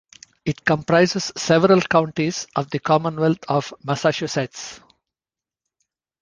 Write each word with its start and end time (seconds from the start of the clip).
It 0.45 0.65
comprises 0.65 1.31
several 1.37 1.79
counties 1.79 2.47
of 2.55 2.71
the 2.71 2.79
Commonwealth 2.79 3.43
of 3.47 3.71
Massachusetts. 3.83 4.79